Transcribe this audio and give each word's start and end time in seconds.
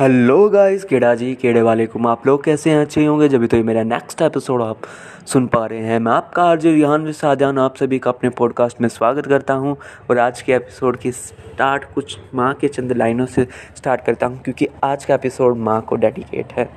Hello 0.00 0.48
guys, 0.48 0.84
केड़ा 0.84 1.14
जी, 1.14 1.34
केड़े 1.34 1.62
वाले 1.62 1.86
कुम 1.86 2.06
आप 2.06 2.26
लोग 2.26 2.44
कैसे 2.44 2.70
हैं? 2.70 2.80
अच्छे 2.80 3.04
होंगे? 3.06 3.28
जब 3.28 3.44
तो 3.46 3.56
ये 3.56 3.62
मेरा 3.62 3.82
नेक्स्ट 3.82 4.22
एपिसोड 4.22 4.62
आप 4.62 4.82
सुन 5.26 5.46
पा 5.46 5.64
रहे 5.66 5.78
हैं, 5.78 5.98
मैं 5.98 6.12
आपका 6.12 6.44
आरजे 6.44 6.72
रिहान 6.72 7.12
साजान 7.12 7.58
आप 7.58 7.76
सभी 7.76 7.98
का 7.98 8.10
अपने 8.10 8.30
पॉडकास्ट 8.30 8.80
में 8.80 8.88
स्वागत 8.88 9.26
करता 9.26 9.54
हूँ। 9.54 9.76
और 10.10 10.18
आज 10.18 10.40
के 10.42 10.52
एपिसोड 10.52 10.96
की 10.96 11.12
स्टार्ट 11.12 11.84
कुछ 11.94 12.18
माँ 12.34 12.54
के 12.54 12.68
चंद 12.68 12.92
लाइनों 12.92 13.26
से 13.26 13.46
स्टार्ट 13.76 14.00
करता 14.00 14.26
हूँ, 14.26 14.40
क्योंकि 14.42 14.68
आज 14.84 15.04
का 15.04 15.14
एपिसोड 15.14 15.56
माँ 15.56 15.80
को 15.82 15.96
डेडिकेट 15.96 16.52
है। 16.52 16.68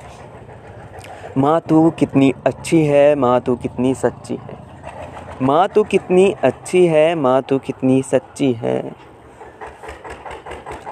माँ 1.38 1.60
तो 1.70 1.90
कितनी 1.90 2.34
अच्छी 2.48 2.86
है, 2.86 3.16
माँ 3.16 3.40
तो 3.42 3.56
कितनी 3.56 3.96
सच्ची 3.96 4.36
है। 4.36 4.58
माँ 5.42 5.68
तो 5.68 5.84
कितनी 5.84 6.32
अच्छी 6.44 6.86
है, 6.86 7.16
माँ 7.16 7.42
तो 7.42 7.60
कितनी 7.60 8.02
सच्ची 8.04 8.54
है। 8.54 9.13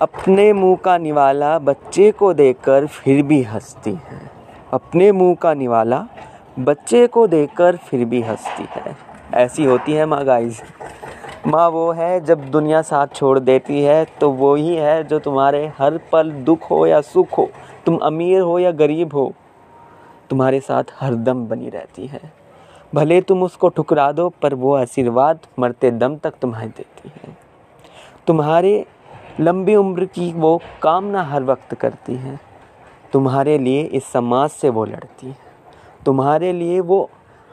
अपने 0.02 0.52
मुँह 0.54 0.76
का 0.76 0.98
निवाला 0.98 1.58
बच्चे 1.60 2.12
को 2.12 2.34
देखकर 2.34 2.86
फिर 2.86 3.22
भी 3.24 3.42
हंसती 3.44 3.92
है। 3.92 4.20
अपने 4.74 5.12
मुँह 5.12 5.34
का 5.36 5.54
निवाला 5.54 5.98
बच्चे 6.60 7.06
को 7.08 7.26
देखकर 7.28 7.76
फिर 7.80 8.06
भी 8.06 8.22
हंसती 8.22 8.66
है। 8.72 8.96
ऐसी 9.34 9.64
होती 9.64 9.94
है 9.94 10.06
माँ 10.06 10.24
गाइस। 10.26 10.62
माँ 11.48 11.68
वो 11.70 11.92
है 11.92 12.20
जब 12.20 12.50
दुनिया 12.52 12.82
साथ 12.82 13.14
छोड़ 13.16 13.38
देती 13.40 13.82
है 13.82 14.06
तो 14.20 14.30
वो 14.32 14.54
ही 14.56 14.76
है 14.76 15.04
जो 15.04 15.20
तुम्हारे 15.20 15.66
हर 15.78 15.98
पल 16.12 16.32
दुख 16.42 16.70
हो 16.72 16.86
या 16.86 17.02
सुख 17.02 17.38
हो, 17.38 17.50
तुम 17.86 17.98
अमीर 17.98 18.42
हो 18.42 18.58
या 18.60 18.72
गरीब 18.72 19.14
हो, 19.14 19.32
तुम्हारे 20.30 20.60
साथ 20.60 20.94
हरदम 21.00 21.46
बनी 21.46 21.70
रहती 21.70 22.08
है। 22.08 22.22
भले 22.94 23.20
तुम 23.22 23.44
उसको 23.44 23.70
ठुकरा 23.70 24.12
दो, 24.12 24.28
पर 24.32 24.54
वो 24.54 24.74
आशीर्वाद 24.76 25.40
मरते 25.60 25.92
दम 25.92 26.16
तक 26.16 26.34
तुम्हें 26.42 26.70
देती 26.70 27.12
है। 27.18 27.36
तुम्हारे 28.28 28.86
लंबी 29.40 29.76
उम्र 29.76 30.06
की 30.06 30.34
वो 30.34 30.62
कामना 30.82 31.24
हर 31.24 31.44
वक्त 31.44 31.74
करती 31.76 32.16
हैं। 32.16 32.40
तुम्हारे 33.14 33.58
लिए 33.58 33.84
इस 33.84 34.06
समाज 34.06 34.50
से 34.50 34.70
वो 34.70 34.86
लड़ती 34.86 35.28
है। 35.28 35.38
तुम्हारे 36.06 36.54
लिए 36.54 36.80
वो 36.80 37.10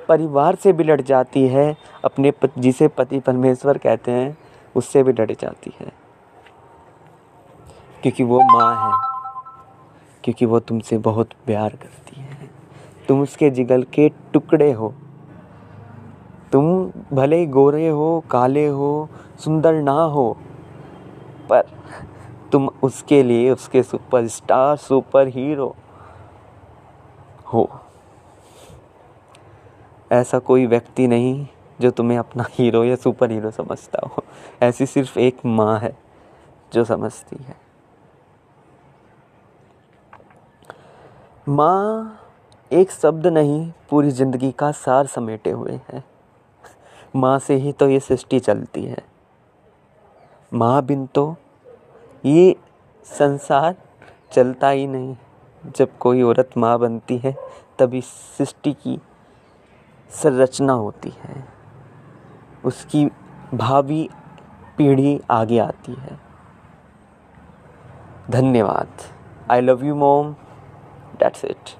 परिवार 0.08 0.54
से 0.54 0.72
भी 0.72 0.84
लड़ 0.84 1.00
जाती 1.00 1.46
है। 1.48 1.76
अपने 2.04 2.30
पत, 2.30 2.52
जिसे 2.58 2.88
पति 2.88 3.20
परमेश्वर 3.20 3.78
कहते 3.78 4.10
हैं 4.10 4.38
उससे 4.76 5.02
भी 5.02 5.12
लड़ 5.12 5.32
जाती 5.32 5.72
है। 5.80 5.92
क्योंकि 8.02 8.24
वो 8.24 8.40
माँ 8.40 8.74
है 8.74 9.08
क्योंकि 10.24 10.46
वो 10.46 10.60
तुमसे 10.60 10.98
बहुत 10.98 11.28
प्यार 11.46 11.70
करती 11.70 12.20
है। 12.20 12.50
तुम 13.08 13.20
उसके 13.20 13.50
जिगल 13.50 13.82
के 13.82 14.08
टुकड़े 14.08 14.72
हो। 14.72 14.94
तुम 16.52 16.90
भले 17.12 17.46
गोरे 17.46 17.88
हो 17.88 18.24
काले 18.30 18.66
हो 18.66 19.08
सुंदर 19.44 19.74
ना 19.74 19.92
हो 19.92 20.36
पर 21.50 21.66
तुम 22.52 22.68
उसके 22.82 23.22
लिए 23.22 23.50
उसके 23.50 23.82
सुपरस्टार 23.82 24.76
सुपर 24.76 25.28
हीरो 25.28 25.74
हो। 27.54 27.68
ऐसा 30.12 30.38
कोई 30.38 30.66
व्यक्ति 30.66 31.06
नहीं 31.06 31.46
जो 31.80 31.90
तुम्हें 31.90 32.18
अपना 32.18 32.44
हीरो 32.50 32.84
या 32.84 32.96
सुपर 32.96 33.30
हीरो 33.30 33.50
समझता 33.50 34.06
हो। 34.06 34.22
ऐसी 34.62 34.86
सिर्फ़ 34.86 35.18
एक 35.18 35.44
माँ 35.46 35.78
है 35.80 35.96
जो 36.72 36.84
समझती 36.84 37.44
है। 37.44 37.56
माँ 41.48 42.18
एक 42.70 42.90
शब्द 42.90 43.26
नहीं, 43.26 43.70
पूरी 43.90 44.10
ज़िंदगी 44.10 44.50
का 44.52 44.70
सार 44.72 45.06
समेटे 45.06 45.50
हुए 45.50 45.80
है। 45.88 46.02
माँ 47.16 47.38
से 47.38 47.54
ही 47.54 47.72
तो 47.72 47.88
ये 47.88 48.00
सृष्टि 48.00 48.40
चलती 48.40 48.84
है। 48.84 49.07
माँ 50.52 50.82
बिन 50.82 51.06
तो 51.06 51.36
ये 52.24 52.56
संसार 53.04 53.76
चलता 54.32 54.68
ही 54.68 54.86
नहीं। 54.86 55.16
जब 55.76 55.98
कोई 55.98 56.22
औरत 56.22 56.50
माँ 56.56 56.78
बनती 56.78 57.18
है, 57.18 57.36
तभी 57.78 58.00
सृष्टि 58.00 58.72
की 58.72 58.98
संरचना 60.10 60.72
होती 60.72 61.08
है। 61.08 61.44
उसकी 62.64 63.06
भावी 63.54 64.10
पीढ़ी 64.78 65.20
आगे 65.30 65.58
आती 65.58 65.94
है। 65.94 66.20
धन्यवाद। 68.30 68.88
I 69.50 69.60
love 69.60 69.84
you 69.84 69.94
mom 69.94 70.32
that's 71.20 71.44
it 71.44 71.70